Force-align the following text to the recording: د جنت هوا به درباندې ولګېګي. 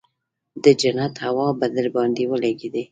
د 0.63 0.65
جنت 0.81 1.13
هوا 1.25 1.47
به 1.59 1.67
درباندې 1.75 2.23
ولګېګي. 2.27 2.79